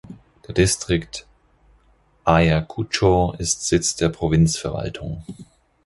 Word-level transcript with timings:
Der 0.47 0.55
Distrikt 0.55 1.27
Ayacucho 2.23 3.35
ist 3.37 3.67
Sitz 3.67 3.95
der 3.95 4.09
Provinzverwaltung. 4.09 5.23